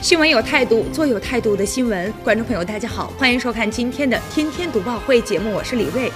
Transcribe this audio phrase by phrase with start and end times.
[0.00, 2.12] 新闻有态度，做有态度的新闻。
[2.22, 6.10] 观众朋友，大家好，欢迎收看今天的天天读报会节目，我是李卫。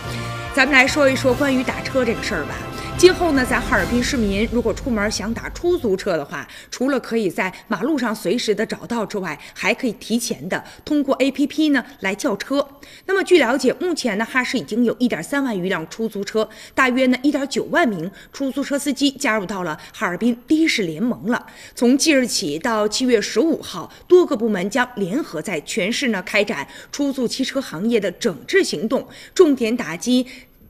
[0.55, 2.55] 咱们来说一说关于打车这个事儿吧。
[2.99, 12.69] 今后呢，咱哈尔滨市民如果出门想打出租车的话，除了可以在马路上随时的找到之外，还可以提前的通过 APP 呢来叫车。
[13.07, 21.47] 那么据了解，目前呢哈市已经有一点三万余辆出租车，大约呢一点九万名出租车司机加入到了哈尔滨的士联盟了。
[21.75, 30.25] 从即日起到七月十五号，多个部门将联合在全市呢开展出租汽车行业的整治行动，重点打击。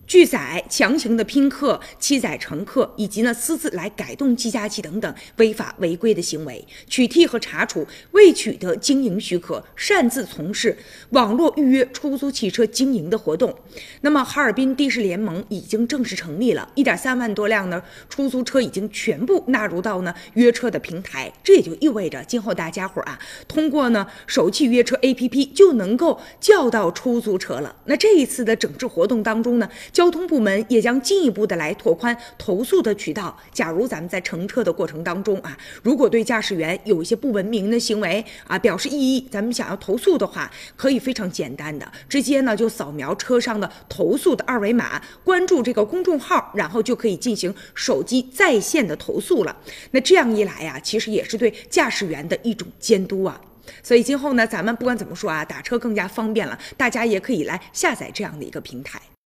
[0.06, 10.77] 拒载、强行的拼客、欺载乘客，以及呢私自来改动计价器等等违法违规的行为，取缔和查处未取得经营许可、擅自从事
[11.11, 13.55] 网络预约出租汽车经营的活动。
[14.02, 27.75] 那么，哈尔滨的士联盟已经正式成立了，一点三万多辆呢出租车已经全部纳入到呢约车的平台，这也就意味着今后大家伙啊，通过呢手机约车 APP 就能够叫到出租车了。
[27.86, 29.69] 那这一次的整治活动当中呢，
[30.03, 33.39] 交通部门也将进一步的来拓宽投诉的渠道。
[33.53, 49.56] 假如咱们在乘车的过程当中啊，如果对驾驶员有一些不文明的行为啊表示异议，咱们想要投诉的话，可以非常简单的直接呢就扫描车上的投诉的二维码，关注这个公众号，然后就可以进行手机在线的投诉了。
[49.92, 53.41] 那这样一来呀，其实也是对驾驶员的一种监督啊。
[53.84, 59.00] 所以今后呢，咱们不管怎么说啊，打车更加方便了，大家也可以来下载这样的一个平台。